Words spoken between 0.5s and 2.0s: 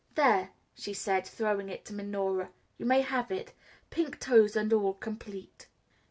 she said, throwing it to